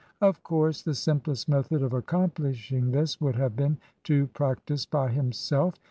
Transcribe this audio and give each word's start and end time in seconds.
Of 0.19 0.41
course 0.41 0.81
the 0.81 0.95
simplest 0.95 1.47
method 1.47 1.83
of 1.83 1.93
accomplishing 1.93 2.89
this 2.89 3.21
would 3.21 3.35
have 3.35 3.55
been 3.55 3.77
to 4.05 4.25
practise 4.25 4.83
by 4.83 5.11
himself. 5.11 5.75